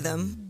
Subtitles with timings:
[0.00, 0.49] rhythm.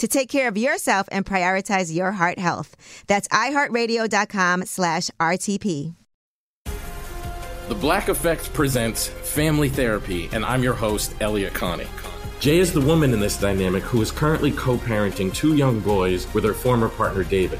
[0.01, 2.75] to take care of yourself and prioritize your heart health.
[3.05, 5.93] That's iHeartRadio.com slash RTP.
[7.67, 11.85] The Black Effect presents Family Therapy, and I'm your host, Elliott Connie.
[12.39, 16.25] Jay is the woman in this dynamic who is currently co parenting two young boys
[16.33, 17.59] with her former partner, David.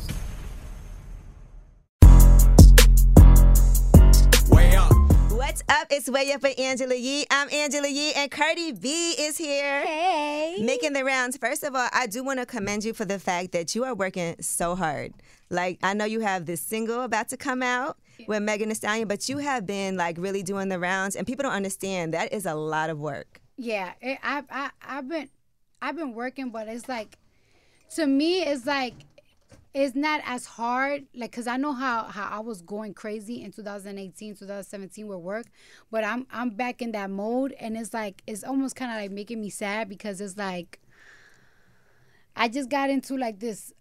[5.51, 5.87] What's up?
[5.89, 7.25] It's Way Up with Angela Yee.
[7.29, 9.81] I'm Angela Yee, and Cardi B is here.
[9.81, 10.55] Hey.
[10.61, 11.35] Making the rounds.
[11.35, 13.93] First of all, I do want to commend you for the fact that you are
[13.93, 15.13] working so hard.
[15.49, 17.97] Like, I know you have this single about to come out
[18.29, 21.43] with Megan Thee Stallion, but you have been like really doing the rounds, and people
[21.43, 23.41] don't understand that is a lot of work.
[23.57, 25.27] Yeah, it, I I I've been
[25.81, 27.17] I've been working, but it's like
[27.95, 28.93] to me it's like
[29.73, 33.51] it's not as hard like because i know how how i was going crazy in
[33.51, 35.45] 2018 2017 with work
[35.89, 39.11] but i'm i'm back in that mode and it's like it's almost kind of like
[39.11, 40.79] making me sad because it's like
[42.35, 43.73] i just got into like this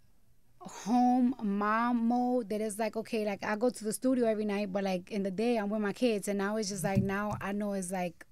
[0.61, 4.72] home mom mode that is like okay like i go to the studio every night
[4.72, 7.37] but like in the day i'm with my kids and now it's just like now
[7.41, 8.27] i know it's like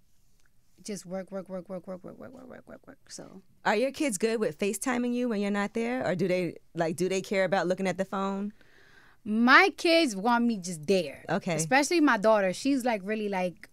[0.88, 3.24] just work work work work work work work work work work work so
[3.64, 6.96] Are your kids good with FaceTiming you when you're not there, or do they like
[6.96, 8.52] do they care about looking at the phone?
[9.24, 11.24] my kids want me just there.
[11.28, 11.54] Okay.
[11.54, 12.52] Especially my daughter.
[12.52, 13.68] She's like really like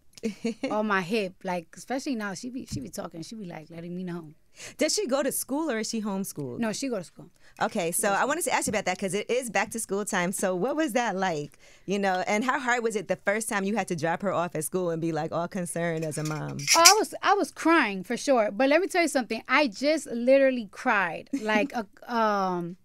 [0.69, 1.33] on my hip.
[1.43, 3.21] Like especially now she be she be talking.
[3.23, 4.33] She be like letting me know.
[4.77, 6.59] Does she go to school or is she homeschooled?
[6.59, 7.29] No, she go to school.
[7.61, 10.03] Okay, so I wanted to ask you about that because it is back to school
[10.03, 10.33] time.
[10.33, 11.57] So what was that like?
[11.85, 14.33] You know, and how hard was it the first time you had to drop her
[14.33, 16.57] off at school and be like all concerned as a mom?
[16.75, 18.51] Oh, I was I was crying for sure.
[18.51, 19.41] But let me tell you something.
[19.47, 21.29] I just literally cried.
[21.41, 22.75] Like a um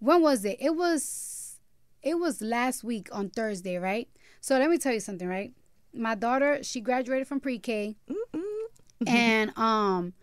[0.00, 0.56] when was it?
[0.60, 1.58] It was
[2.02, 4.08] it was last week on Thursday, right?
[4.40, 5.52] So let me tell you something, right?
[5.94, 7.96] My daughter, she graduated from pre-K.
[9.06, 10.14] and um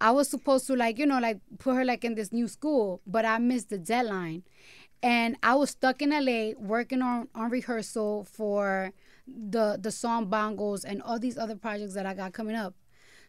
[0.00, 3.00] I was supposed to like, you know, like put her like in this new school,
[3.06, 4.42] but I missed the deadline.
[5.02, 8.92] And I was stuck in LA working on on rehearsal for
[9.26, 12.74] the the song bongos and all these other projects that I got coming up.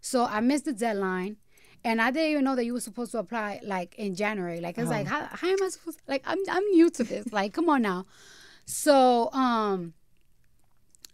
[0.01, 1.37] So I missed the deadline.
[1.83, 4.59] And I didn't even know that you were supposed to apply like in January.
[4.59, 7.31] Like it's like how, how am I supposed like I'm I'm new to this.
[7.31, 8.05] Like come on now.
[8.65, 9.93] So um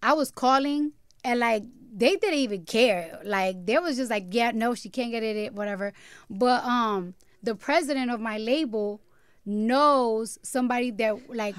[0.01, 0.93] I was calling
[1.23, 1.63] and like
[1.95, 3.19] they didn't even care.
[3.23, 5.93] Like they was just like, yeah, no, she can't get it, whatever.
[6.29, 9.01] But um the president of my label
[9.45, 11.55] knows somebody that like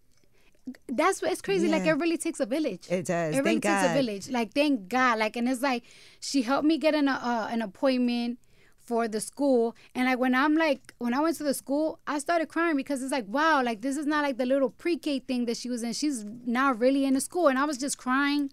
[0.88, 1.68] that's what it's crazy.
[1.68, 2.86] Like it really takes a village.
[2.88, 3.34] It does.
[3.34, 4.30] It really Thank takes a village.
[4.30, 5.18] Like thank God.
[5.18, 5.84] Like and it's like
[6.20, 8.38] she helped me get an uh, an appointment
[8.78, 12.18] for the school and like when I'm like when I went to the school I
[12.18, 15.44] started crying because it's like wow like this is not like the little pre-K thing
[15.44, 18.50] that she was in she's now really in the school and I was just crying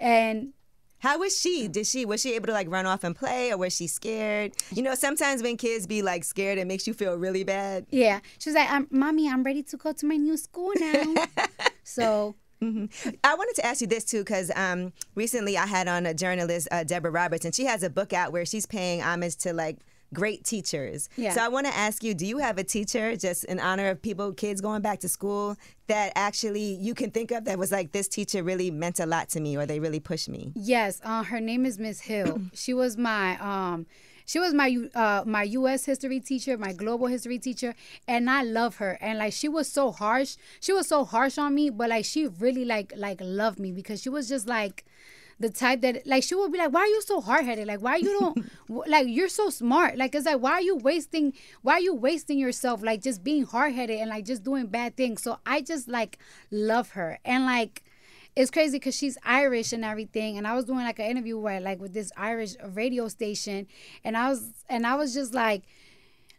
[0.00, 0.52] and
[1.00, 1.68] How was she?
[1.68, 4.52] Did she was she able to like run off and play, or was she scared?
[4.72, 7.86] You know, sometimes when kids be like scared, it makes you feel really bad.
[7.90, 11.14] yeah she was like I'm, mommy I'm ready to go to my new school now
[11.84, 16.12] so I wanted to ask you this too, because um, recently I had on a
[16.14, 19.52] journalist, uh, Deborah Roberts, and she has a book out where she's paying homage to
[19.52, 19.78] like
[20.12, 21.08] great teachers.
[21.16, 21.32] Yeah.
[21.32, 24.00] So I want to ask you, do you have a teacher just in honor of
[24.00, 25.56] people, kids going back to school
[25.86, 29.28] that actually you can think of that was like this teacher really meant a lot
[29.30, 30.52] to me, or they really pushed me?
[30.54, 32.40] Yes, uh, her name is Miss Hill.
[32.52, 33.86] she was my um,
[34.24, 35.86] she was my uh my U.S.
[35.86, 37.74] history teacher, my global history teacher,
[38.06, 38.98] and I love her.
[39.00, 42.26] And like she was so harsh, she was so harsh on me, but like she
[42.26, 44.84] really like like loved me because she was just like
[45.40, 47.66] the type that like she would be like, "Why are you so hard headed?
[47.66, 48.50] Like why you don't
[48.88, 49.96] like you're so smart?
[49.96, 51.32] Like it's like why are you wasting
[51.62, 54.96] why are you wasting yourself like just being hard headed and like just doing bad
[54.96, 56.18] things?" So I just like
[56.50, 57.82] love her and like
[58.38, 60.38] it's crazy because she's Irish and everything.
[60.38, 63.66] And I was doing like an interview where like with this Irish radio station,
[64.04, 65.64] and I was and I was just like,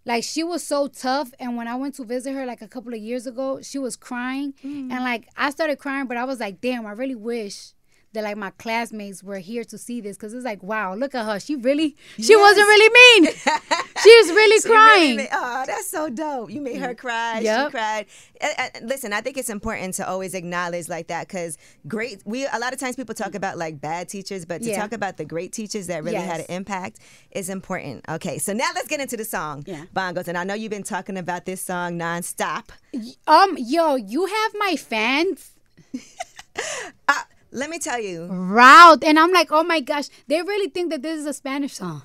[0.05, 1.31] like she was so tough.
[1.39, 3.97] And when I went to visit her like a couple of years ago, she was
[3.97, 4.91] crying, mm-hmm.
[4.91, 7.73] and like I started crying, but I was like, damn, I really wish
[8.13, 11.25] that like my classmates were here to see this because it's like wow look at
[11.25, 12.39] her she really she Yes.
[12.39, 12.89] wasn't really
[13.23, 13.33] mean
[14.03, 16.49] she was really She crying really oh, that's so dope.
[16.49, 17.39] You made her cry.
[17.39, 17.67] Yep.
[17.67, 18.05] She cried.
[18.41, 21.57] Uh, uh, listen, I think it's important to always acknowledge like that because
[21.87, 22.21] great.
[22.25, 24.79] We a lot of times people talk about like bad teachers, but to Yeah.
[24.81, 26.99] talk about the great teachers that really had an impact
[27.31, 28.05] is important.
[28.09, 29.63] Okay, so now let's get into the song.
[29.67, 29.85] Yeah.
[29.95, 32.69] Bongos, and I know you've been talking about this song nonstop.
[33.27, 35.51] um yo you have my fans
[37.07, 37.13] Uh,
[37.51, 38.25] let me tell you.
[38.27, 41.73] route and i'm like oh my gosh they really think that this is a spanish
[41.75, 42.01] song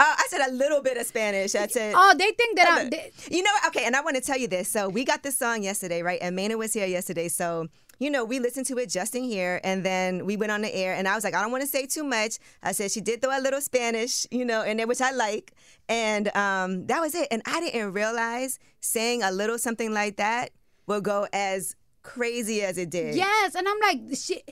[0.00, 1.56] Uh, I said a little bit of Spanish.
[1.56, 1.92] I said.
[1.96, 4.46] oh they think that i'm they, You know, okay, and I want to tell you
[4.46, 4.68] this.
[4.68, 6.20] So we got this song yesterday, right?
[6.22, 7.26] And Maino was here yesterday.
[7.26, 7.66] So,
[7.98, 10.72] you know, we listened to it just in here, and then we went on the
[10.72, 12.38] air, and I was like, I don't want to say too much.
[12.62, 15.50] I said she did throw a little Spanish, you know, in there, which I like,
[15.88, 17.26] and um, that was it.
[17.32, 20.50] And I didn't realize saying a little something like that
[20.86, 21.74] will go as
[22.04, 23.16] crazy as it did.
[23.16, 24.42] Yes, and I'm like, she,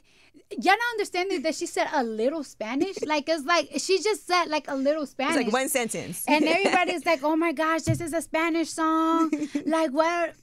[0.51, 2.97] y'all not understanding that she said a little Spanish.
[3.05, 5.45] Like it's like she just said like a little It's Spanish.
[5.45, 6.25] like one sentence.
[6.29, 9.31] and everybody's like, "Oh my gosh, this is a Spanish song!"
[9.67, 10.35] like, what?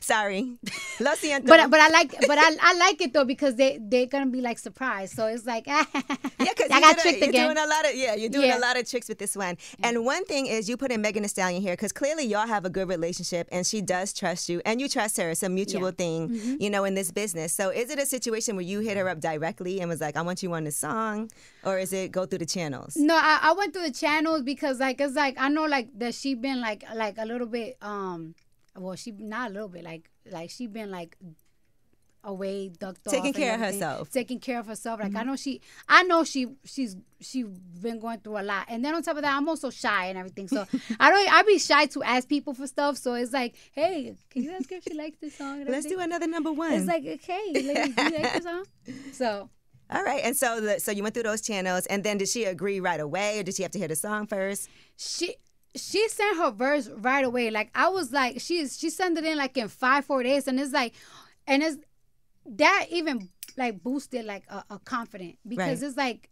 [0.00, 0.56] Sorry,
[1.00, 1.46] lo siento.
[1.46, 4.40] But but I like but I, I like it though because they they're gonna be
[4.40, 5.14] like surprised.
[5.14, 7.46] So it's like, Yeah, because I got tricked you're again.
[7.54, 8.58] doing a lot of yeah, you're doing Yeah.
[8.58, 9.56] a lot of tricks with this one.
[9.82, 12.64] And one thing is you put in Megan Thee Stallion here because clearly y'all have
[12.64, 15.30] a good relationship, and she does trust you, and you trust her.
[15.30, 15.90] It's a mutual Yeah.
[15.92, 16.54] thing, Mm-hmm.
[16.60, 17.52] you know, in this business.
[17.52, 20.22] So is it a situation where you hit her up directly and was like, "I
[20.22, 21.30] want you on the song,"
[21.64, 22.96] or is it go through the channels?
[22.96, 26.14] No, I, I went through the channels because like it's like I know like that
[26.14, 28.34] she been like like a little bit um
[28.76, 31.16] well she not a little bit like like she been like
[32.26, 34.08] away ducked Taking care of herself.
[34.08, 34.12] Mm-hmm.
[34.18, 38.20] taking care of herself like I know she I know she she's she been going
[38.20, 40.64] through a lot and then on top of that I'm also shy and everything so
[41.00, 44.42] I don't I be shy to ask people for stuff so it's like hey can
[44.42, 46.72] you ask her if she likes this song Let's do another number one.
[46.72, 48.64] it's like okay ladies, do you like this song
[49.12, 49.50] so
[49.90, 52.44] All right, and so the, so you went through those channels, and then did she
[52.44, 54.70] agree right away, or did she have to hear the song first?
[54.96, 55.36] she
[55.76, 57.50] she sent her verse right away.
[57.50, 60.58] Like I was like, she's she sent it in like in five four days, and
[60.60, 60.94] it's like,
[61.46, 61.78] and it's
[62.46, 65.88] that even like boosted like a, a confident because Right.
[65.88, 66.30] it's like.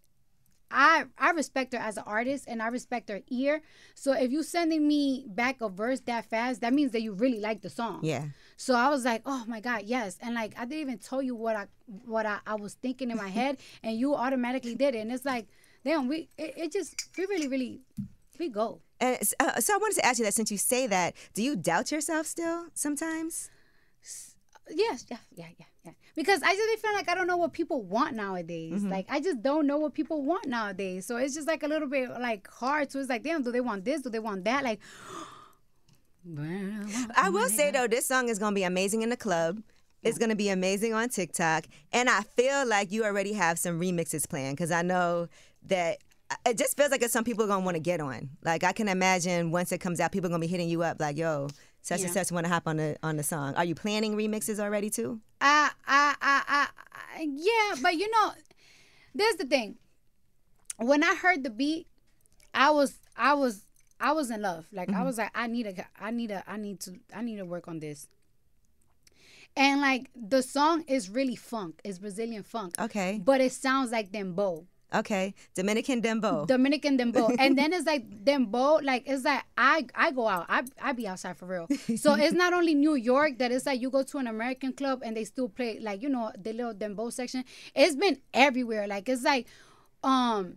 [0.74, 3.60] I I respect her as an artist and I respect her ear.
[3.94, 7.40] So if you sending me back a verse that fast, that means that you really
[7.40, 8.00] like the song.
[8.02, 8.24] Yeah.
[8.56, 10.16] So I was like, oh my God, yes.
[10.22, 11.66] And like I didn't even tell you what I
[12.06, 15.00] what I, I was thinking in my head and you automatically did it.
[15.00, 15.46] And it's like,
[15.84, 17.80] damn, we it, it just we really, really
[18.38, 18.80] we go.
[19.02, 21.56] And uh, so I wanted to ask you that since you say that, do you
[21.56, 23.50] doubt yourself still sometimes?
[24.70, 25.92] Yes, yeah, yeah, yeah, yeah.
[26.14, 28.84] Because I just feel like I don't know what people want nowadays.
[28.84, 31.04] Like I just don't know what people want nowadays.
[31.04, 32.92] So it's just like a little bit like hard.
[32.92, 34.02] So it's like, damn, do they want this?
[34.02, 34.62] Do they want that?
[34.62, 34.78] Like,
[37.16, 39.60] I will say though, this song is gonna be amazing in the club.
[40.04, 44.28] It's gonna be amazing on TikTok, and I feel like you already have some remixes
[44.28, 45.28] planned because I know
[45.66, 45.98] that
[46.46, 48.30] it just feels like it's some people are gonna want to get on.
[48.44, 51.00] Like I can imagine once it comes out, people are gonna be hitting you up
[51.00, 51.48] like, "Yo,
[51.82, 54.58] such and such want to hop on the on the song." Are you planning remixes
[54.58, 55.20] already too?
[55.40, 56.68] I, I, I, I,
[57.20, 58.32] yeah, but you know,
[59.14, 59.76] there's the thing.
[60.78, 61.86] When I heard the beat,
[62.54, 63.62] I was, I was,
[64.00, 64.66] I was in love.
[64.72, 65.04] Like I mm-hmm.
[65.04, 67.68] was like, I need a, I need a, I need to, I need to work
[67.68, 68.08] on this.
[69.56, 74.10] And like the song is really funk, it's Brazilian funk, Okay, but it sounds like
[74.10, 74.64] dembow.
[74.94, 76.46] Okay, Dominican Dembow.
[76.46, 78.82] Dominican dembow, and then it's like dembow.
[78.82, 80.46] Like it's like I I go out.
[80.48, 81.66] I I be outside for real.
[81.96, 85.02] So it's not only New York that it's like you go to an American club
[85.04, 87.44] and they still play like you know the little dembow section.
[87.74, 88.86] It's been everywhere.
[88.86, 89.46] Like it's like,
[90.02, 90.56] um.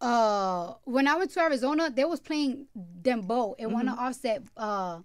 [0.00, 2.66] Uh, when I went to Arizona, they was playing
[3.00, 4.98] dembow in one of Offset uh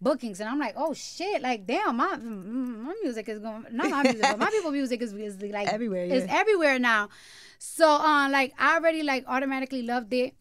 [0.00, 4.02] bookings, and I'm like, oh shit, like damn, my my music is going not my
[4.02, 7.08] music, but my people music is, is like Everywhere, It's everywhere now.
[7.58, 10.34] So uh, like I already like automatically loved it.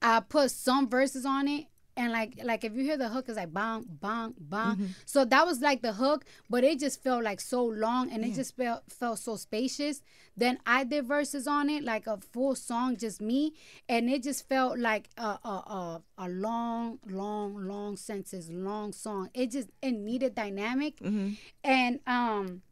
[0.00, 1.66] I put some verses on it.
[1.96, 4.76] And like like if you hear the hook, it's like bang, bang, bang.
[4.76, 4.86] Mm-hmm.
[5.04, 8.34] So that was like the hook, but it just felt like so long and it
[8.34, 10.00] just felt felt so spacious.
[10.34, 13.52] Then I did verses on it, like a full song, just me,
[13.88, 19.28] and it just felt like a a a, a long, long, long sentences, long song.
[19.34, 21.32] It just it needed dynamic, Mm-hmm.
[21.64, 22.62] and um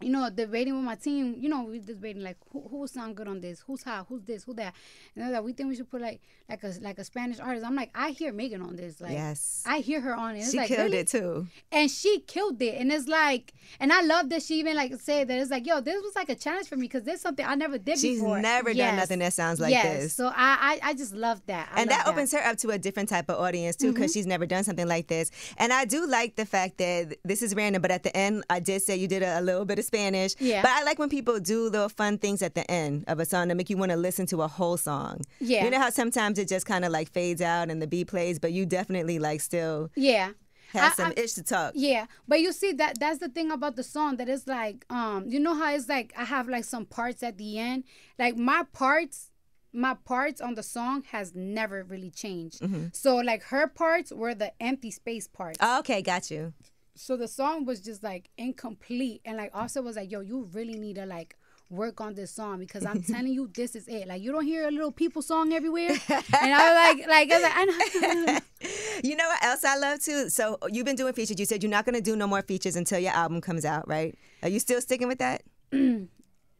[0.00, 3.28] you know, debating with my team, you know, we debating like who who sound good
[3.28, 4.74] on this, who's hot, who's this, who that,
[5.14, 7.64] and they're like, we think we should put like like a like a Spanish artist.
[7.64, 9.62] I'm like, I hear Megan on this, like, Yes.
[9.66, 10.40] I hear her on it.
[10.40, 10.98] It's she like, killed really?
[10.98, 11.46] it too.
[11.72, 15.28] and she killed it, and it's like, and I love that she even like said
[15.28, 17.54] that it's like, yo, this was like a challenge for me because there's something I
[17.54, 17.96] never did before.
[17.96, 18.40] She's before.
[18.40, 20.02] never done nothing that sounds like yes.
[20.02, 20.14] this.
[20.14, 22.70] So I, I I just love that, I and love that opens her up to
[22.70, 24.18] a different type of audience too because mm-hmm.
[24.18, 27.54] she's never done something like this and i do like the fact that this is
[27.54, 29.83] random but at the end i did say you did a, a little bit of
[29.84, 30.62] spanish Yeah.
[30.62, 33.48] but i like when people do little fun things at the end of a song
[33.48, 35.64] to make you want to listen to a whole song Yeah.
[35.64, 38.38] you know how sometimes it just kind of like fades out and the beat plays
[38.38, 40.30] but you definitely like still Yeah.
[40.72, 43.50] have I- some I- itch to talk Yeah, but you see that that's the thing
[43.52, 46.64] about the song that is like um you know how it's like I have like
[46.64, 47.84] some parts at the end
[48.18, 49.30] like my parts
[49.76, 52.60] my parts on the song has never really changed.
[52.60, 52.86] Mm-hmm.
[52.92, 55.58] So like her parts were the empty space parts.
[55.60, 56.52] oh, okay got you
[56.96, 60.78] so the song was just like incomplete and like also was like yo you really
[60.78, 61.36] need to like
[61.70, 64.06] work on this song because I'm telling you this is it.
[64.06, 65.88] Like you don't hear a little people song everywhere.
[66.08, 68.38] and I was like like I was like I know.
[69.02, 71.70] you know what else i love too so you've been doing features you said you're
[71.70, 74.58] not going to do no more features until your album comes out right are you
[74.60, 75.42] still sticking with that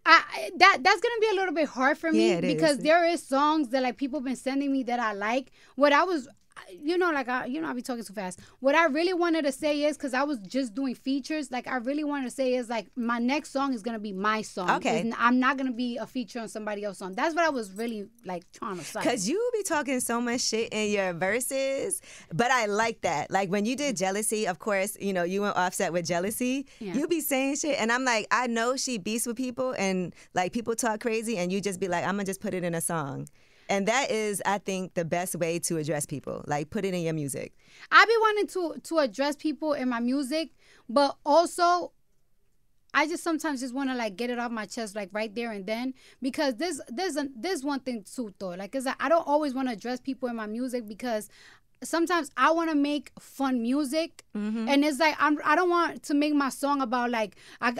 [0.06, 2.54] I that that's gonna be a little bit hard for me Yeah, it is.
[2.54, 5.50] because there is songs that like people been sending me that I like.
[5.76, 6.28] What I was,
[6.70, 8.40] you know, like I, you know, I be talking too fast.
[8.60, 11.50] What I really wanted to say is because I was just doing features.
[11.50, 14.42] Like I really wanted to say is like my next song is gonna be my
[14.42, 14.70] song.
[14.70, 15.00] Okay.
[15.00, 17.12] It's I'm not gonna be a feature on somebody else's song.
[17.14, 19.02] That's what I was really like trying to say.
[19.02, 22.00] Cause you be talking so much shit in your verses,
[22.32, 23.30] but I like that.
[23.30, 26.66] Like when you did jealousy, of course, you know you went offset with jealousy.
[26.78, 26.94] Yeah.
[26.94, 30.52] You be saying shit, and I'm like, I know she beats with people, and like
[30.52, 32.80] people talk crazy, and you just be like, I'm gonna just put it in a
[32.80, 33.28] song,
[33.68, 36.44] and that is, I think, the best way to address people.
[36.46, 37.54] Like put it in your music.
[37.90, 40.50] I be wanting to to address people in my music,
[40.88, 41.92] but also
[42.94, 45.50] I just sometimes just want to like get it off my chest like right there
[45.50, 49.26] and then because there's there's a, there's one thing too though like is I don't
[49.26, 51.28] always want to address people in my music because
[51.84, 54.68] sometimes I want to make fun music mm-hmm.
[54.68, 57.74] and it's like I'm I don't want to make my song about like I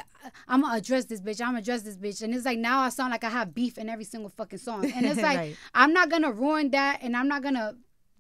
[0.49, 2.89] I'm gonna address this bitch I'm gonna address this bitch and it's like now I
[2.91, 5.57] sound like I have beef in every single fucking song and it's like Right.
[5.75, 7.75] I'm not gonna ruin that and I'm not gonna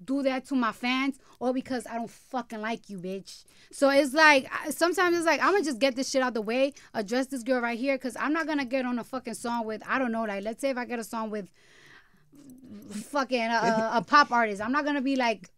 [0.05, 3.45] do that to my fans or because I don't fucking like you, bitch.
[3.71, 6.73] So it's like sometimes it's like I'm gonna just get this shit out the way,
[6.93, 9.83] address this girl right here, because I'm not gonna get on a fucking song with
[9.87, 11.49] I don't know, like let's say if I get a song with
[12.91, 15.49] fucking a, a pop artist, I'm not gonna be like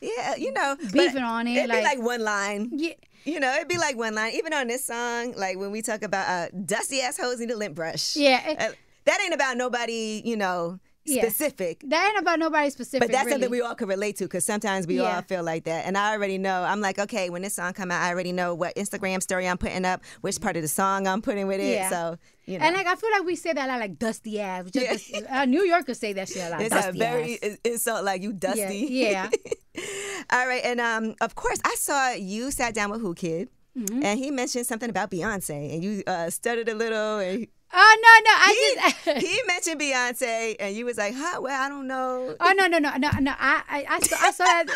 [0.00, 2.70] Yeah, you know, Beefing on it, It'd like- be like one line.
[2.72, 2.94] yeah.
[3.24, 4.32] You know, it'd be like one line.
[4.34, 7.56] Even on this song, like when we talk about uh, dusty ass hoes need a
[7.56, 8.14] lint brush.
[8.16, 8.70] Yeah, it- Uh,
[9.04, 11.22] that ain't about nobody, you know, Yeah.
[11.22, 11.82] specific.
[11.86, 13.08] That ain't about nobody specific.
[13.08, 13.32] But that's really.
[13.34, 15.16] something we all can relate to because sometimes we Yeah.
[15.16, 15.86] all feel like that.
[15.86, 16.62] And I already know.
[16.62, 19.58] I'm like, okay, when this song come out, I already know what Instagram story I'm
[19.58, 21.70] putting up, which part of the song I'm putting with it.
[21.74, 21.90] Yeah.
[21.90, 24.40] So you know, And like I feel like we say that a lot, like dusty
[24.40, 24.70] ass.
[24.70, 26.60] Just uh, New Yorkers say that shit a lot.
[26.62, 27.58] it's a very ass.
[27.64, 28.86] insult like you dusty.
[28.88, 29.28] Yeah,
[30.32, 33.48] all right, and um, of course, I saw you sat down with Whoo Kid.
[33.76, 34.02] Mm-hmm.
[34.04, 37.18] And he mentioned something about Beyonce, and you uh, stuttered a little.
[37.18, 37.46] And
[37.78, 39.26] Oh no, no, he, I just.
[39.26, 41.40] he mentioned Beyonce, and you was like, "Huh?
[41.42, 43.32] Well, I don't know." Oh no no no no no!
[43.38, 44.74] I I, I saw I saw that.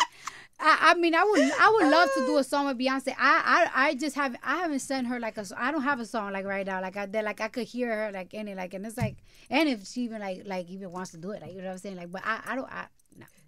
[0.59, 3.15] I, I mean I would I would love to do a song with Beyonce.
[3.17, 6.05] I, I I just have I haven't sent her like a I don't have a
[6.05, 8.75] song like right now like I that like I could hear her like any, like
[8.75, 9.17] and it's like
[9.49, 11.73] and if she even like like even wants to do it like you know what
[11.73, 12.85] I'm saying like but I I don't I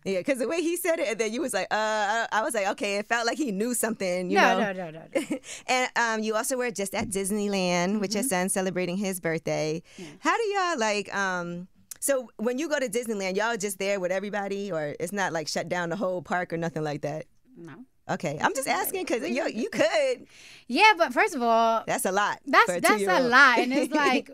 [0.05, 2.53] Yeah, because the way he said it, and then you was like, "Uh," I was
[2.53, 4.73] like, "Okay." It felt like he knew something, you no, know.
[4.73, 8.17] no no no no and um, you also were just at Disneyland with Mm-hmm.
[8.17, 9.81] your son celebrating his birthday.
[10.19, 11.13] How do y'all like?
[11.15, 11.67] Um,
[11.99, 15.47] so when you go to Disneyland, y'all just there with everybody, or it's not like
[15.47, 17.25] shut down the whole park or nothing like that?
[17.57, 17.73] no.
[18.09, 20.27] Okay, I'm just asking because you you could.
[20.67, 22.39] Yeah, but first of all, That's a lot.
[22.45, 24.29] That's a that's a lot, and it's like.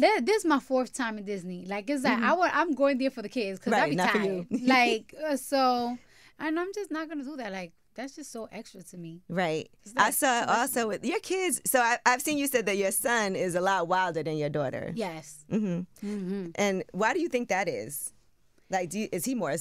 [0.00, 1.64] Thi- This is my fourth time in Disney.
[1.66, 3.96] Like it's like I would, I'm going there for the kids because Mm-hmm.
[3.98, 4.46] Right, I be tired.
[4.50, 4.58] you.
[4.68, 5.96] like uh, so,
[6.38, 7.52] and I'm just not gonna do that.
[7.52, 9.22] Like that's just so extra to me.
[9.28, 9.70] Right.
[9.96, 11.60] I saw also with your kids.
[11.64, 14.48] So I, I've seen you said that your son is a lot wilder than your
[14.50, 14.92] daughter.
[14.96, 15.44] Yes.
[15.48, 18.12] hmm hmm And why do you think that is?
[18.70, 19.54] Like, do you, is he more?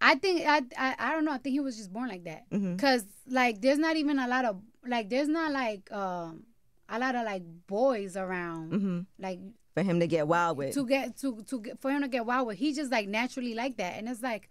[0.00, 1.32] I think I, I I don't know.
[1.32, 2.50] I think he was just born like that.
[2.50, 2.76] Mm-hmm.
[2.76, 6.42] Cause like there's not even a lot of like there's not like um
[6.88, 9.00] a lot of like boys around Mm-hmm.
[9.18, 9.40] like
[9.74, 10.74] For him to get wild with.
[10.74, 12.58] to get to to get for him to get wild with.
[12.58, 14.48] He just like naturally like that, and it's like.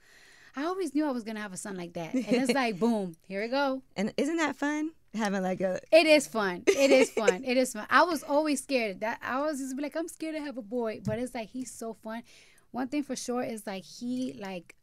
[0.58, 3.18] I always knew I was gonna have a son like that, and it's like, boom,
[3.28, 3.82] here we go.
[3.98, 4.92] and isn't that fun?
[5.14, 6.64] Having like a It is fun.
[6.66, 7.44] It is fun.
[7.44, 7.86] it is fun.
[7.90, 9.02] I was always scared.
[9.02, 11.50] That I was just be like, I'm scared to have a boy, but it's like
[11.50, 12.24] he's so fun.
[12.72, 14.76] One thing for sure is like he like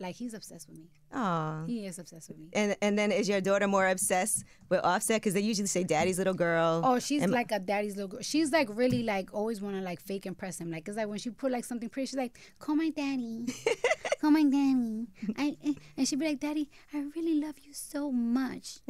[0.00, 0.90] like he's obsessed with me.
[1.14, 1.64] Aw.
[1.66, 2.48] He is obsessed with me.
[2.52, 5.20] And and then is your daughter more obsessed with Offset?
[5.20, 6.80] Because they usually say daddy's little girl.
[6.84, 8.20] Oh, she's And- like a daddy's little girl.
[8.22, 10.70] She's like really like always want to like fake impress him.
[10.70, 13.46] Like, cause like when she put like something pretty, she's like, "Call my daddy,
[14.20, 15.06] call my daddy."
[15.36, 18.78] I eh," and she'd be like, "Daddy, I really love you so much."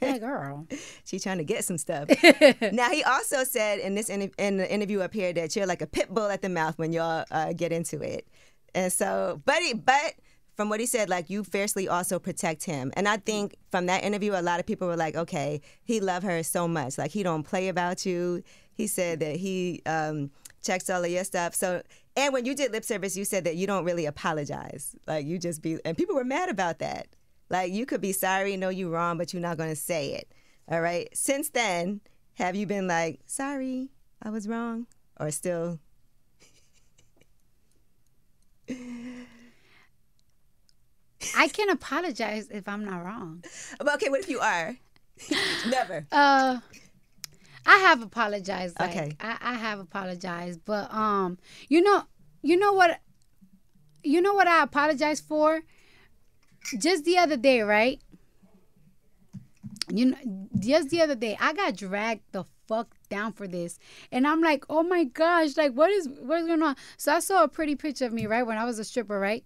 [0.00, 0.66] that girl.
[1.04, 2.08] She's trying to get some stuff.
[2.72, 5.82] now he also said in this in, in the interview up here that you're like
[5.82, 8.26] a pit bull at the mouth when y'all uh, get into it,
[8.74, 10.14] and so he, but
[10.58, 14.02] from what he said, like you fiercely also protect him, and I think from that
[14.02, 17.22] interview, a lot of people were like, okay, he love her so much, like he
[17.22, 18.42] don't play about you.
[18.74, 21.54] He said that he um, checks all of your stuff.
[21.54, 21.80] So
[22.16, 25.38] and when you did lip service, you said that you don't really apologize, like you
[25.38, 27.06] just be, and people were mad about that.
[27.50, 30.32] Like you could be sorry, know you wrong, but you're not to say it.
[30.68, 31.08] All right.
[31.14, 32.00] Since then,
[32.34, 34.88] have you been like, sorry, I was wrong,
[35.20, 35.78] or still?
[41.36, 43.44] I can apologize if I'm not wrong.
[43.78, 44.76] But okay, what if you are?
[45.68, 46.06] Never.
[46.12, 46.60] Uh,
[47.66, 48.78] I have apologized.
[48.78, 49.16] Like, Okay.
[49.20, 52.04] I, I have apologized, but um, you know,
[52.42, 53.00] you know what,
[54.02, 55.62] you know what I apologized for?
[56.78, 58.00] Just the other day, right?
[59.90, 63.78] You know, just the other day, I got dragged the fuck down for this,
[64.12, 66.76] and I'm like, oh my gosh, like what is what is going on?
[66.96, 69.44] So I saw a pretty picture of me, right, when I was a stripper, right?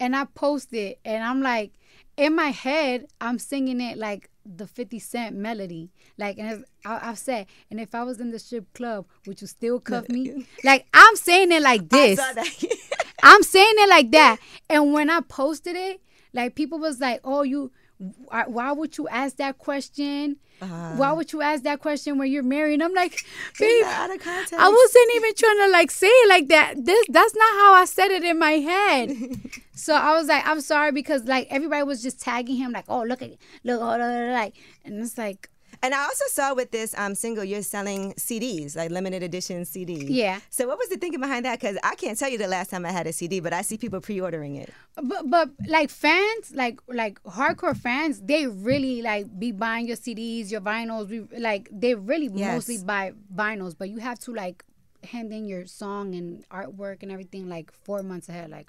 [0.00, 1.72] And I posted, and I'm like,
[2.16, 5.90] in my head, I'm singing it like the 50 Cent melody.
[6.18, 9.46] Like, and I, I've said, and if I was in the strip club, would you
[9.46, 10.46] still cuff me?
[10.64, 12.18] Like, I'm saying it like this.
[13.22, 14.38] I'm saying it like that.
[14.68, 16.00] And when I posted it,
[16.32, 20.36] like people was like, "Oh, you, why why would you ask that question?
[20.60, 21.14] Why uh-huh.
[21.16, 23.24] would you ask that question when you're married?" I'm like,
[23.58, 24.52] babe, out of context.
[24.52, 26.74] I wasn't even trying to like say it like that.
[26.84, 29.16] This that's not how I said it in my head.
[29.74, 33.02] so I was like, I'm sorry because like everybody was just tagging him like, "Oh,
[33.02, 33.30] look at
[33.64, 33.96] look, oh,
[34.32, 35.48] like," and it's like,
[35.82, 40.06] And I also saw with this um, single, you're selling CDs, like limited edition CDs.
[40.08, 40.40] Yeah.
[40.50, 41.58] So what was the thinking behind that?
[41.58, 43.78] Because I can't tell you the last time I had a CD, but I see
[43.78, 44.70] people pre-ordering it.
[45.02, 50.50] but but like fans like like hardcore fans they really like be buying your cds
[50.50, 52.54] your vinyls we like they really Yes.
[52.54, 54.64] mostly buy vinyls but you have to like
[55.12, 58.68] hand in your song and artwork and everything like four months ahead like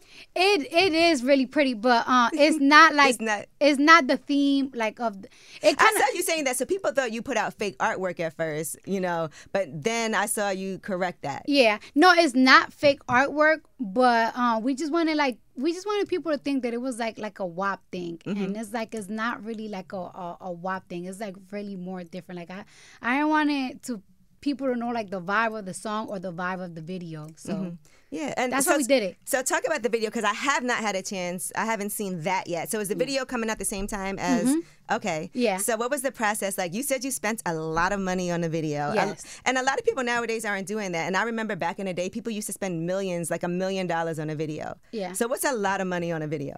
[0.33, 3.17] it it is really pretty, but uh, it's not like
[3.59, 5.21] it's not, the theme like of.
[5.21, 5.27] The,
[5.61, 8.19] it kinda, I saw you saying that, so people thought you put out fake artwork
[8.19, 11.43] at first, you know, but then I saw you correct that.
[11.47, 16.07] Yeah, no, it's not fake artwork, but uh, we just wanted like we just wanted
[16.07, 18.43] people to think that it was like like a WAP thing, mm-hmm.
[18.43, 21.05] and it's like it's not really like a, a, a WAP thing.
[21.05, 22.39] It's like really more different.
[22.39, 22.63] Like I
[23.01, 24.01] I wanted to
[24.39, 27.27] people to know like the vibe of the song or the vibe of the video.
[27.35, 27.53] So.
[27.53, 27.75] Mm-hmm.
[28.11, 29.17] Yeah, and that's so, why we did it.
[29.23, 31.49] So talk about the video because I have not had a chance.
[31.55, 32.69] I haven't seen that yet.
[32.69, 34.49] So is the video coming out the same time as?
[34.49, 34.95] Mm-hmm.
[34.95, 35.31] Okay.
[35.33, 35.57] Yeah.
[35.57, 36.73] So what was the process like?
[36.73, 38.91] You said you spent a lot of money on the video.
[38.93, 39.39] Yes.
[39.45, 41.07] and a lot of people nowadays aren't doing that.
[41.07, 43.87] And I remember back in the day, people used to spend millions, like a million
[43.87, 44.75] dollars on a video.
[44.91, 45.13] Yeah.
[45.13, 46.57] So what's a lot of money on a video?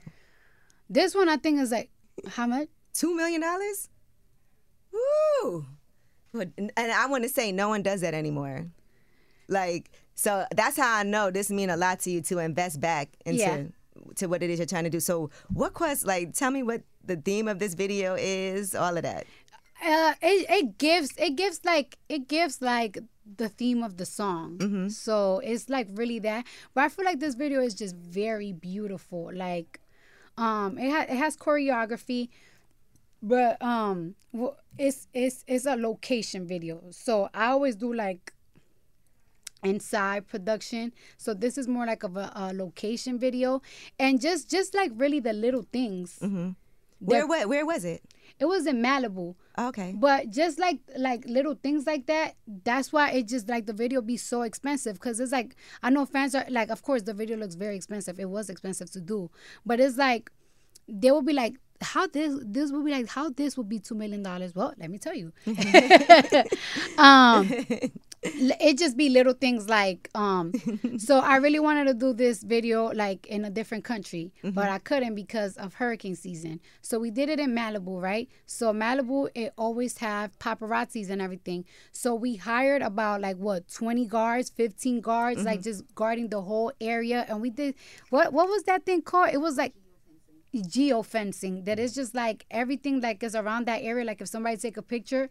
[0.89, 1.91] This one I think is like
[2.29, 2.67] how much?
[2.93, 3.89] Two million dollars.
[4.91, 5.67] Woo!
[6.33, 8.65] And I want to say no one does that anymore.
[9.47, 13.09] Like so that's how I know this mean a lot to you to invest back
[13.25, 13.63] into yeah.
[14.15, 14.99] to what it is you're trying to do.
[14.99, 19.03] So what quest like tell me what the theme of this video is, all of
[19.03, 19.25] that.
[19.85, 22.97] Uh, it, it gives it gives like it gives like
[23.37, 24.57] the theme of the song.
[24.57, 24.87] Mm-hmm.
[24.89, 26.45] So it's like really that.
[26.73, 29.31] But I feel like this video is just very beautiful.
[29.33, 29.79] Like
[30.37, 32.29] um it has it has choreography
[33.21, 34.15] but um
[34.77, 36.83] it's it's it's a location video.
[36.91, 38.32] So I always do like
[39.63, 40.93] inside production.
[41.17, 43.61] So this is more like of a, a location video.
[43.99, 46.19] And just just like really the little things.
[46.21, 46.51] Mm-hmm.
[46.99, 48.03] where what where was it?
[48.39, 49.35] It was in malibu.
[49.57, 49.93] Okay.
[49.95, 54.01] But just like like little things like that that's why it just like the video
[54.01, 54.95] be so expensive.
[54.95, 58.19] Because it's like i know fans are like of course the video looks very expensive.
[58.19, 59.29] It was expensive to do.
[59.65, 60.31] But it's like
[60.87, 63.95] they will be like how this this would be like how this would be two
[63.95, 64.55] million dollars?
[64.55, 65.33] Well let me tell you.
[66.97, 67.49] Um
[68.23, 70.53] it just be little things like um
[70.97, 74.51] so i really wanted to do this video like in a different country mm-hmm.
[74.51, 76.59] but i couldn't because of hurricane season.
[76.81, 78.29] So we did it in malibu right?
[78.45, 81.65] So malibu it always have paparazzis and everything.
[81.91, 85.47] So we hired about like what 20 guards 15 guards mm-hmm.
[85.47, 87.25] like just guarding the whole area.
[87.27, 87.75] And we did
[88.09, 89.29] what what was that thing called?
[89.33, 89.73] It was like
[90.53, 94.77] geofencing that is just like everything like is around that area like if somebody take
[94.77, 95.29] a picture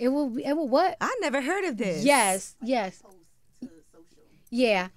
[0.00, 0.36] it will.
[0.38, 0.96] It will what?
[1.00, 2.02] I never heard of this.
[2.04, 2.56] Yes.
[2.62, 3.02] Yes.
[4.50, 4.88] Yeah.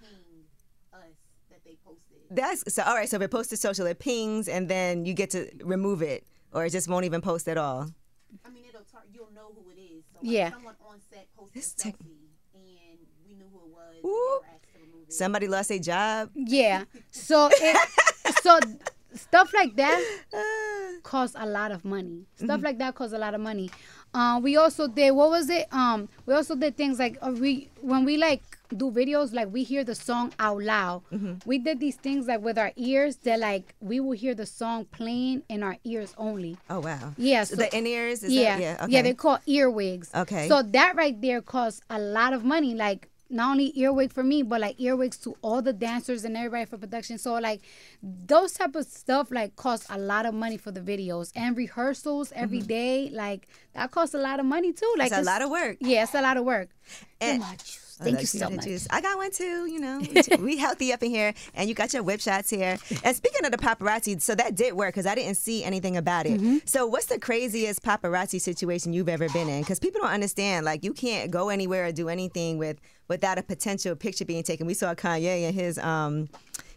[2.31, 2.81] That's so.
[2.83, 3.07] All right.
[3.09, 6.25] So if it posts to social, it pings, and then you get to remove it,
[6.53, 7.89] or it just won't even post at all.
[8.45, 10.03] I mean, it'll tar- you'll know who it is.
[10.11, 10.51] So yeah.
[10.51, 11.95] Someone on set posted this tech-
[12.55, 14.05] and we knew who it was.
[14.05, 14.41] Ooh.
[15.09, 16.29] Somebody lost a job.
[16.33, 16.85] Yeah.
[17.11, 17.77] So it,
[18.41, 18.57] so
[19.15, 20.03] stuff like that
[21.03, 22.25] costs a lot of money.
[22.35, 22.65] Stuff mm-hmm.
[22.65, 23.69] like that costs a lot of money.
[24.13, 25.67] Uh, we also did what was it?
[25.73, 28.43] Um, we also did things like uh, we when we like
[28.75, 31.01] do videos like we hear the song out loud.
[31.11, 31.33] Mm-hmm.
[31.45, 34.85] We did these things like with our ears that like we will hear the song
[34.85, 36.57] playing in our ears only.
[36.69, 37.13] Oh wow!
[37.17, 38.23] Yeah, so, the in ears.
[38.23, 38.93] yeah, that, yeah, okay.
[38.93, 39.01] yeah.
[39.01, 40.11] They call earwigs.
[40.13, 40.47] Okay.
[40.47, 42.75] So that right there costs a lot of money.
[42.75, 46.65] Like not only earwig for me, but like earwigs to all the dancers and everybody
[46.65, 47.17] for production.
[47.17, 47.61] So like
[48.01, 52.31] those type of stuff like cost a lot of money for the videos and rehearsals
[52.35, 52.67] every mm-hmm.
[52.67, 53.09] day.
[53.11, 54.93] Like that costs a lot of money too.
[54.97, 55.77] Like it's a lot of work.
[55.79, 56.69] Yeah, it's a lot of work.
[57.19, 57.43] And
[58.03, 58.65] Thank you so much.
[58.65, 58.87] Juice.
[58.89, 59.65] I got one too.
[59.65, 60.01] You know,
[60.39, 62.77] we healthy up in here, and you got your Whipshots here.
[63.03, 66.25] And speaking of the paparazzi, so that did work because I didn't see anything about
[66.25, 66.39] it.
[66.39, 66.57] Mm-hmm.
[66.65, 69.61] So what's the craziest paparazzi situation you've ever been in?
[69.61, 70.65] Because people don't understand.
[70.65, 74.67] Like you can't go anywhere or do anything with without a potential picture being taken.
[74.67, 76.29] We saw Kanye and his um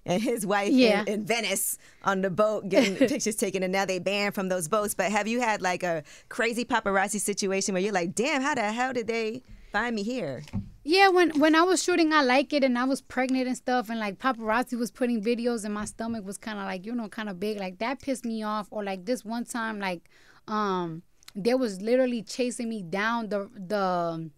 [0.07, 1.03] and his wife yeah.
[1.03, 4.69] in, in, Venice on the boat getting pictures taken, and now they banned from those
[4.69, 4.95] boats.
[4.95, 8.73] But have you had like a crazy paparazzi situation where you're like, damn, how the
[8.73, 10.45] hell did they find me here?
[10.89, 13.91] Yeah, when when I was shooting, I like it, and I was pregnant and stuff,
[13.91, 17.09] and like paparazzi was putting videos, and my stomach was kind of like you know
[17.09, 18.69] kind of big, like that pissed me off.
[18.71, 20.09] Or like this one time, like
[20.47, 21.03] um,
[21.35, 24.31] they was literally chasing me down the the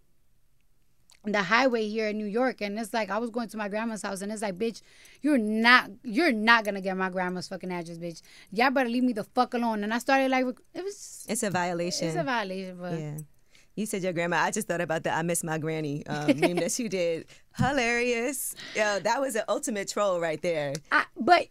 [1.25, 4.01] the highway here in New York and it's like I was going to my grandma's
[4.01, 4.81] house and it's like bitch
[5.21, 8.23] you're not you're not gonna get my grandma's fucking address bitch.
[8.53, 9.85] Y'all better leave me the fuck alone.
[9.85, 13.19] And I started like it was it's a violation it's a violation but yeah
[13.79, 14.39] You said your grandma.
[14.39, 15.17] I just thought about that.
[15.17, 17.27] "I miss my granny" um, meme that you did.
[17.57, 18.57] Hilarious.
[18.75, 20.75] Yo, that was an ultimate troll right there.
[20.91, 21.47] I, but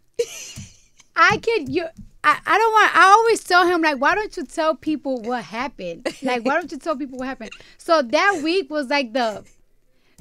[1.16, 1.86] I could you.
[2.26, 2.98] I, I don't want.
[2.98, 6.06] I always tell him like, why don't you tell people what happened?
[6.22, 7.52] Like, why don't you tell people what happened?
[7.78, 9.46] So that week was like the,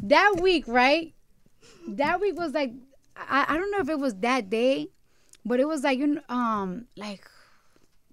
[0.04, 1.12] that week right.
[1.88, 2.72] That week was like,
[3.16, 4.90] I, I don't know if it was that day,
[5.44, 7.28] but it was like you know, um like,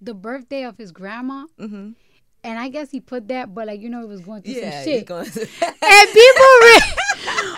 [0.01, 1.45] the birthday of his grandma.
[1.59, 1.91] Mm-hmm.
[2.45, 4.81] And I guess he put that, but like you know, it was going through Yeah,
[4.83, 5.05] some he shit.
[5.05, 6.81] going- through- and people re-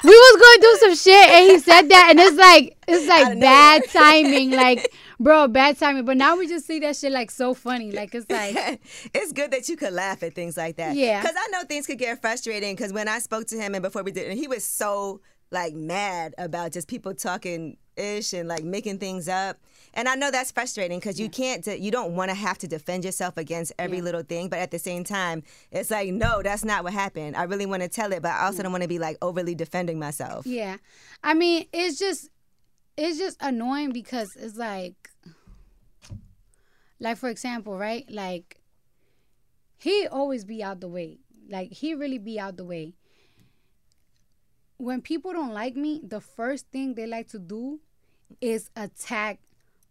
[0.03, 3.39] we was going through some shit and he said that and it's like it's like
[3.39, 7.55] bad timing like bro bad timing but now we just see that shit like so
[7.55, 8.79] funny like it's like
[9.13, 10.95] it's good that you could laugh at things like that.
[10.95, 11.19] Yeah.
[11.21, 12.75] Because I know things could get frustrating.
[12.75, 15.21] Because when I spoke to him and before we did, and he was so
[15.51, 19.57] like mad about just people talking ish and like making things up.
[19.95, 22.67] And I know that's frustrating because you can't, de- you don't want to have to
[22.67, 24.49] defend yourself against every little thing.
[24.49, 27.35] But at the same time, it's like, no, that's not what happened.
[27.37, 29.55] I really want to tell it, but I also don't want to be like overly
[29.55, 30.45] defending myself.
[30.45, 30.77] yeah
[31.23, 32.29] i mean it's just
[32.97, 35.09] it's just annoying because it's like
[36.99, 38.59] like for example right like
[39.77, 42.93] he always be out the way like he really be out the way
[44.77, 47.79] when people don't like me the first thing they like to do
[48.41, 49.39] is attack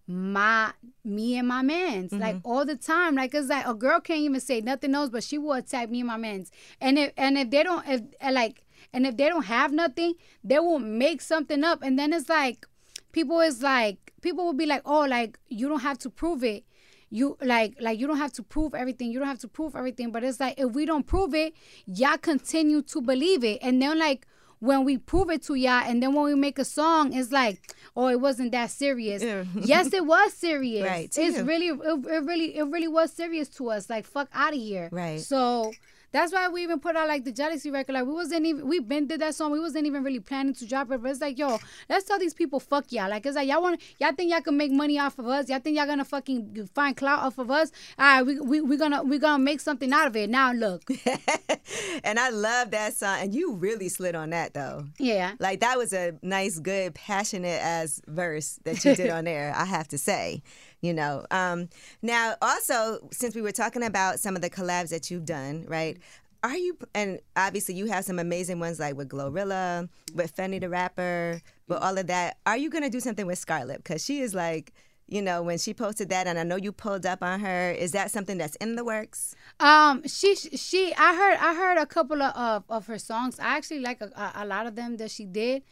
[0.06, 0.72] my
[1.04, 2.12] me and my mans.
[2.12, 2.22] Mm-hmm.
[2.22, 3.14] Like all the time.
[3.14, 6.00] Like it's like a girl can't even say nothing else but she will attack me
[6.00, 6.50] and my mans.
[6.80, 10.58] And if and if they don't if like and if they don't have nothing they
[10.58, 11.82] will make something up.
[11.82, 12.66] And then it's like
[13.12, 16.64] people is like people will be like oh like you don't have to prove it.
[17.10, 19.10] You like like you don't have to prove everything.
[19.10, 20.12] You don't have to prove everything.
[20.12, 21.54] But it's like if we don't prove it
[21.86, 23.58] y'all continue to believe it.
[23.62, 24.26] And then like
[24.60, 27.74] when we prove it to y'all and then when we make a song it's like
[27.96, 29.22] oh it wasn't that serious.
[29.60, 30.86] Yes it was serious.
[30.86, 31.44] Right, it's you.
[31.44, 33.88] really it, it really it really was serious to us.
[33.90, 34.88] Like fuck out of here.
[34.92, 35.20] Right.
[35.20, 35.72] so
[36.14, 37.94] that's why we even put out like the jealousy record.
[37.94, 39.50] Like we wasn't even we been did that song.
[39.50, 41.02] We wasn't even really planning to drop it.
[41.02, 43.10] But it's like, yo, let's tell these people fuck y'all.
[43.10, 45.48] Like it's like y'all want y'all think y'all can make money off of us.
[45.48, 47.72] Y'all think y'all gonna fucking find clout off of us.
[47.98, 50.30] All right, we we we gonna we gonna make something out of it.
[50.30, 50.84] Now look,
[52.04, 53.18] and I love that song.
[53.20, 54.86] And you really slid on that though.
[54.98, 55.32] yeah.
[55.40, 59.52] Like that was a nice, good, passionate ass verse that you did on there.
[59.56, 60.42] I have to say,
[60.84, 61.24] you know.
[61.30, 61.68] Um,
[62.02, 65.98] now, also, since we were talking about some of the collabs that you've done, right?
[66.42, 70.68] Are you and obviously you have some amazing ones like with Glorilla, with Fenny the
[70.68, 72.36] rapper, with all of that.
[72.44, 73.78] Are you gonna do something with Scar Lip?
[73.78, 74.74] Because she is like,
[75.08, 77.70] you know, when she posted that, and I know you pulled up on her.
[77.70, 79.34] Is that something that's in the works?
[79.58, 83.40] Um, she she I heard I heard a couple of of, of her songs.
[83.40, 85.62] I actually like a, a, a lot of them that she did.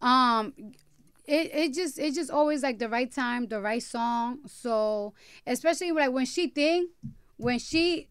[0.00, 0.54] Um,
[1.26, 4.38] it it just it just always like the right time, the right song.
[4.46, 5.14] So
[5.46, 6.90] especially like when she think
[7.36, 8.08] when she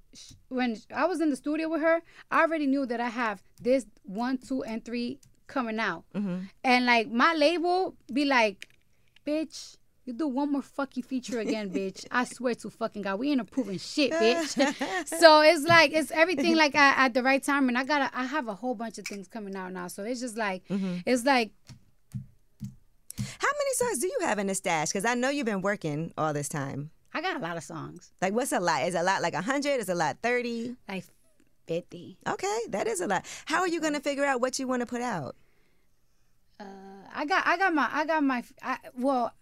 [0.49, 2.01] when I was in the studio with her,
[2.31, 6.43] I already knew that I have this one, two, and three coming out, mm-hmm.
[6.63, 8.69] and like my label be like,
[9.25, 9.77] bitch.
[10.07, 12.05] You do one more fucking feature again, bitch.
[12.11, 15.07] I swear to fucking God, we ain't approving shit, bitch.
[15.07, 18.25] so it's like it's everything like at, at the right time, and I gotta I
[18.25, 19.87] have a whole bunch of things coming out now.
[19.87, 20.97] So it's just like mm-hmm.
[21.07, 21.53] it's like
[23.39, 24.89] How many songs do you have in the stash?
[24.89, 26.91] Because I know you've been working all this time.
[27.13, 28.83] I got a lot of songs, Like, what's a lot?
[28.83, 29.79] Is a lot like 100?
[29.79, 30.75] Is a lot 30?
[30.89, 31.05] like
[31.67, 32.17] fifty.
[32.27, 33.25] Okay, that is a lot.
[33.45, 35.35] How are you going to figure out what you want to put out?
[36.59, 36.63] Uh,
[37.13, 39.33] I got I got my I got my I, well,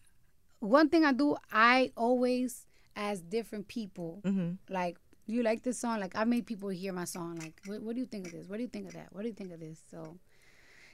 [0.59, 4.51] one thing I do I always ask different people mm-hmm.
[4.69, 4.97] like.
[5.25, 6.01] You like this song?
[6.01, 7.37] Like I made people hear my song.
[7.37, 8.45] Like, what, what do you think of this?
[8.49, 9.07] What do you think of that?
[9.11, 9.79] What do you think of this?
[9.89, 10.17] So,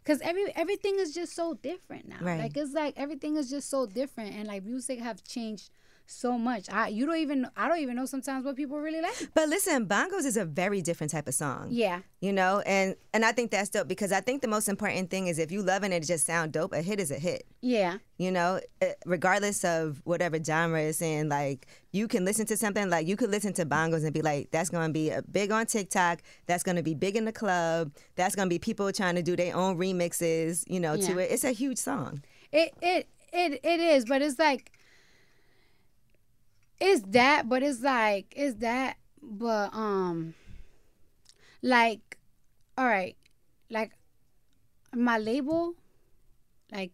[0.03, 2.17] because every everything is just so different now.
[2.21, 2.39] Right.
[2.39, 5.69] Like it's like everything is just so different, and like music have changed
[6.09, 6.69] so much.
[6.71, 9.29] I you don't even I don't even know sometimes what people really like.
[9.33, 11.67] But listen, bongos is a very different type of song.
[11.69, 12.01] Yeah.
[12.19, 15.27] You know, and and I think that's dope because I think the most important thing
[15.27, 17.45] is if you love it it just sound dope, a hit is a hit.
[17.61, 17.97] Yeah.
[18.17, 22.89] You know, Eh, regardless of whatever genre it's in, like you can listen to something
[22.89, 25.51] like you could listen to bongos and be like, that's going to be a big
[25.51, 26.21] on TikTok.
[26.47, 27.91] That's going to be big in the club.
[28.15, 30.63] That's going to be people trying to do their own remixes.
[30.67, 31.31] You know, to it.
[31.31, 32.23] It's a huge song.
[32.51, 34.71] It it it it is, but it's like
[36.79, 40.33] it's that, but it's like it's that, but um,
[41.61, 42.17] like,
[42.77, 43.15] all right,
[43.69, 43.91] like
[44.95, 45.73] my label,
[46.71, 46.91] like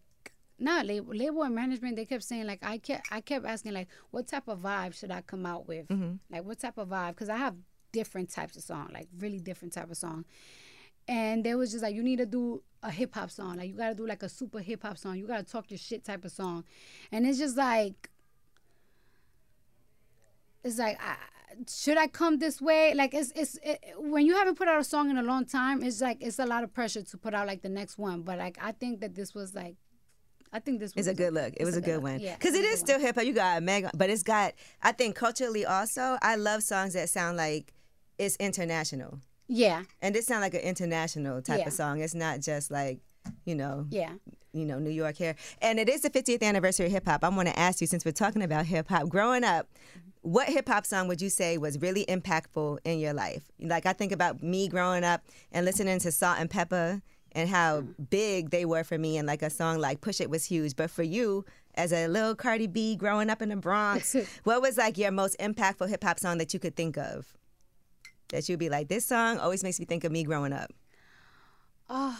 [0.58, 1.96] not label, label and management.
[1.96, 5.10] They kept saying like I kept I kept asking like what type of vibe should
[5.10, 5.86] I come out with,
[6.30, 7.10] like what type of vibe?
[7.10, 7.54] Because I have
[7.92, 10.24] different types of song, like really different type of song.
[11.08, 13.58] And they was just like, you need to do a hip hop song.
[13.58, 15.16] Like you gotta do like a super hip hop song.
[15.16, 16.64] You gotta talk your shit type of song.
[17.12, 18.10] And it's just like
[20.66, 21.16] it's like I
[21.68, 22.92] should I come this way?
[22.94, 25.82] Like it's it's it, when you haven't put out a song in a long time,
[25.82, 28.22] it's like it's a lot of pressure to put out like the next one.
[28.22, 29.76] But like I think that this was like,
[30.52, 31.54] I think this was It's a good look.
[31.56, 32.20] It was a good one.
[32.20, 33.24] Yeah, Because it's it is still hip hop.
[33.24, 34.52] You got Meg, but it's got,
[34.82, 37.72] I think culturally also, I love songs that sound like
[38.18, 39.20] it's international.
[39.48, 41.68] Yeah, And this sounds like an international type Yeah.
[41.68, 42.00] of song.
[42.00, 42.98] It's not just like,
[43.44, 44.14] you know, yeah.
[44.56, 45.34] You know, New York here.
[45.60, 47.22] And it is the 50th anniversary of hip hop.
[47.22, 50.30] I want to ask you, since we're talking about hip hop, growing up, mm-hmm.
[50.30, 53.44] what hip hop song would you say was really impactful in your life?
[53.60, 58.04] Like I think about me growing up and listening to Salt-N-Pepa and how mm-hmm.
[58.04, 60.74] big they were for me, and like a song like Push It was huge.
[60.74, 64.78] But for you, as a little Cardi B growing up in the Bronx, what was
[64.78, 67.36] like your most impactful hip hop song that you could think of?
[68.30, 70.72] That you'd be like, this song always makes me think of me growing up.
[71.88, 72.18] Oh,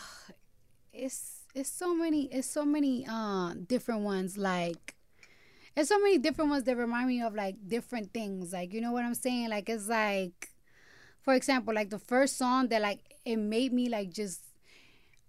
[0.92, 4.95] it's it's so many it's so many uh different ones like
[5.75, 8.53] it's so many different ones that remind me of like different things.
[8.53, 9.51] Like you know what i'm saying?
[9.51, 10.51] Like it's like
[11.23, 14.42] for example like the first song that like it made me like just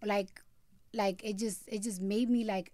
[0.05, 0.41] like
[0.93, 2.71] like it just it just made me like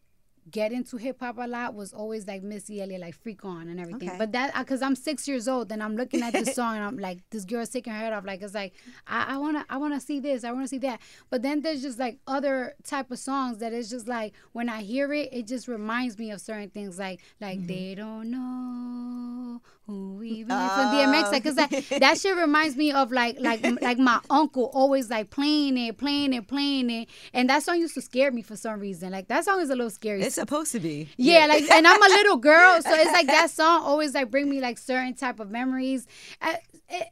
[0.52, 3.80] get into hip hop a lot was always like Missy Elliott, like Freak On and
[3.80, 4.10] everything.
[4.10, 4.18] Okay.
[4.18, 6.98] But that because I'm six years old and I'm looking at this song and I'm
[6.98, 8.26] like, this girl's taking her head off.
[8.26, 8.74] Like it's like
[9.08, 11.00] I, I wanna I wanna see this, I wanna see that.
[11.30, 14.82] But then there's just like other type of songs that is just like when I
[14.82, 17.68] hear it, it just reminds me of certain things like like Mm-hmm.
[17.68, 21.32] they don't know who we really from DMX.
[21.32, 25.30] Like cause that that shit reminds me of like like like my uncle always like
[25.30, 27.10] playing it, playing it, playing it.
[27.34, 29.12] And that song used to scare me for some reason.
[29.12, 30.22] Like that song is a little scary.
[30.24, 31.10] It's supposed to be.
[31.18, 34.50] Yeah, like, and I'm a little girl, so it's like that song always like bring
[34.50, 36.08] me like certain type of memories.
[36.42, 36.54] Uh,
[36.90, 37.08] it,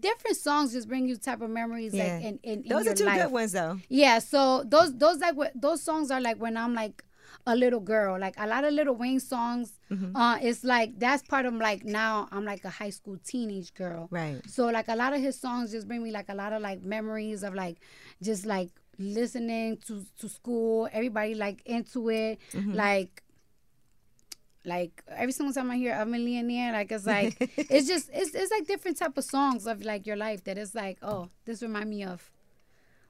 [0.00, 2.04] different songs just bring you type of memories Yeah.
[2.04, 3.22] like in, in, in Those are two life.
[3.22, 3.78] good ones, though.
[3.88, 7.02] Yeah, so those those like what those songs are like when I'm like
[7.48, 8.18] a little girl.
[8.18, 10.16] Like a lot of Lil Wayne songs, Mm-hmm.
[10.16, 14.08] uh, it's like that's part of like now I'm like a high school teenage girl.
[14.10, 14.40] Right.
[14.48, 16.82] So like a lot of his songs just bring me like a lot of like
[16.82, 17.78] memories of like
[18.20, 22.74] just like listening to to school, everybody like into it, Mm-hmm.
[22.74, 23.22] like
[24.64, 28.50] like every single time I hear a millionaire, like it's like it's just it's it's
[28.50, 31.88] like different type of songs of like your life that it's like oh this remind
[31.90, 32.30] me of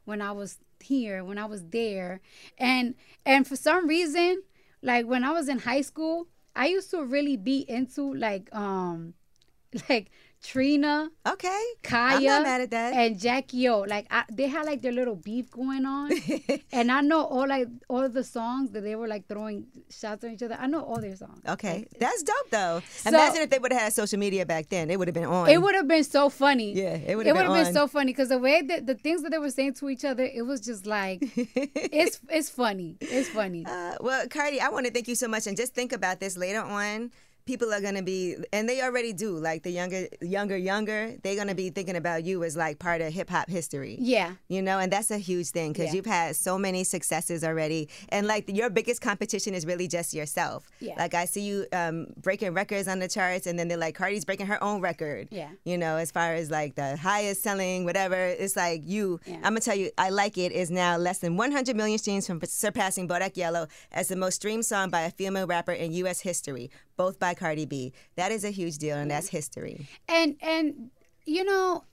[0.05, 2.20] when I was here when I was there
[2.59, 2.94] and
[3.25, 4.42] and for some reason
[4.83, 9.14] like when I was in high school I used to really be into like um
[9.88, 10.11] like
[10.46, 11.62] Trina Okay.
[11.82, 12.94] Khia I'm not mad at that.
[12.94, 13.80] and Jacki-O.
[13.80, 16.12] Like I, they had like their little beef going on,
[16.72, 20.30] and I know all like all the songs that they were like throwing shots at
[20.32, 20.56] each other.
[20.59, 21.40] I know all their songs.
[21.48, 22.82] Okay, that's dope though.
[22.90, 25.24] So- Imagine if they would have had social media back then; it would have been
[25.24, 25.48] on.
[25.48, 26.72] It would have been so funny.
[26.74, 27.82] Yeah, it would It have would been, have been on.
[27.82, 30.22] so funny because the way that the things that they were saying to each other,
[30.24, 32.96] it was just like it's it's funny.
[33.00, 33.64] It's funny.
[33.66, 36.37] Uh, well, Cardi, I want to thank you so much, and just think about this
[36.37, 37.11] later on.
[37.46, 39.38] People are gonna be, and they already do.
[39.38, 43.12] Like the younger, younger, younger, they're gonna be thinking about you as like part of
[43.12, 43.96] hip hop history.
[44.00, 44.32] Yeah.
[44.48, 45.92] You know, and that's a huge thing because Yeah.
[45.94, 50.68] you've had so many successes already, and like your biggest competition is really just yourself.
[50.80, 50.94] Yeah.
[50.98, 54.24] Like I see you um, breaking records on the charts, and then they're like Cardi's
[54.24, 55.28] breaking her own record.
[55.30, 55.50] Yeah.
[55.64, 59.20] You know, as far as like the highest selling, whatever, it's like you.
[59.24, 59.37] Yeah.
[59.37, 62.40] I'm gonna tell you, I like it is now less than 100 million streams from
[62.44, 66.20] surpassing Bodak Yellow as the most streamed song by a female rapper in U.S.
[66.22, 67.92] history, both by Cardi B.
[68.16, 69.87] That is a huge deal, and that's history.
[70.09, 70.90] and and
[71.24, 71.85] you know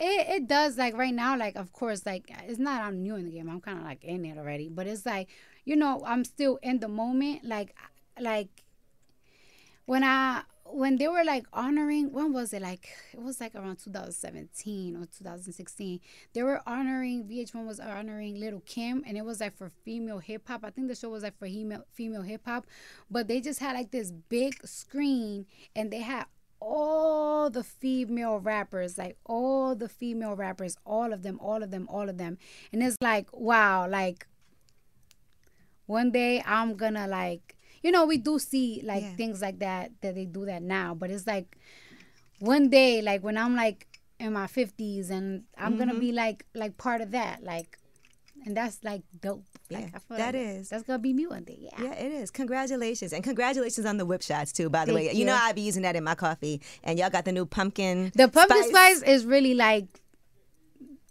[0.00, 3.24] it, it does like right now like of course like it's not i'm new in
[3.26, 5.28] the game i'm kind of like in it already but it's like
[5.64, 7.76] you know i'm still in the moment like
[8.18, 8.48] like
[9.84, 10.42] when i
[10.72, 12.62] when they were like honoring when was it?
[12.62, 16.00] Like it was like around 2017 or 2016
[16.32, 20.64] they were honoring vh1 was honoring Lil' Kim and it was like for female hip-hop.
[20.64, 22.66] I think the show was like for female female hip-hop.
[23.10, 26.26] But they just had like this big screen and they had
[26.60, 31.88] all the female rappers like all the female rappers all of them all of them
[31.90, 32.38] all of them.
[32.72, 34.26] And it's like wow like
[35.86, 39.14] one day i'm gonna like you know we do see like Yeah.
[39.16, 41.58] things like that that they do that now but it's like
[42.38, 43.86] one day like when i'm like
[44.18, 46.16] in my 50s and i'm gonna be mm-hmm.
[46.16, 47.78] like like part of that like
[48.44, 50.68] and that's like dope like, Yeah, I feel that like is.
[50.68, 52.30] that's gonna be me one day yeah Yeah, it is.
[52.30, 53.12] Congratulations.
[53.12, 55.06] And congratulations on the Whipshots, too, by the way.
[55.06, 55.40] Thank You know, you.
[55.40, 56.60] I be using that in my coffee.
[56.82, 58.12] And y'all got the new pumpkin.
[58.14, 59.02] The pumpkin spice.
[59.02, 60.01] is really like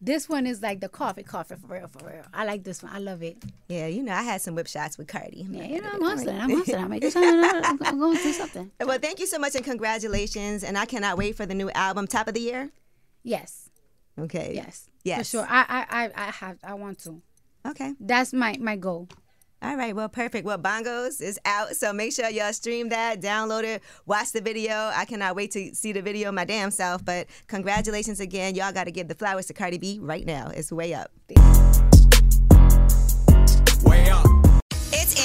[0.01, 2.23] this one is like the coffee, coffee for real, for real.
[2.33, 2.91] I like this one.
[2.93, 3.37] I love it.
[3.69, 5.45] Yeah, you know, I had some Whipshots with Cardi.
[5.49, 6.39] Yeah, you know, I'm hustling.
[6.39, 6.83] I'm hustling.
[6.83, 7.43] I'm making something.
[7.63, 8.71] I'm, I'm going to do something.
[8.85, 10.63] Well, thank you so much and congratulations.
[10.63, 12.71] And I cannot wait for the new album, Top of the Year.
[13.23, 13.69] Yes,
[14.19, 14.53] Okay.
[14.55, 15.19] yes, Yes.
[15.19, 15.47] for sure.
[15.49, 16.57] I, I, I, I have.
[16.63, 17.21] I want to.
[17.67, 17.93] Okay.
[17.99, 19.07] That's my my goal.
[19.63, 20.43] All right, well, perfect.
[20.43, 24.91] Well, Bongos is out, so make sure y'all stream that, download it, watch the video.
[24.93, 27.05] I cannot wait to see the video my damn self.
[27.05, 28.55] But congratulations again.
[28.55, 30.47] Y'all got to give the flowers to Cardi B right now.
[30.47, 31.11] It's way up.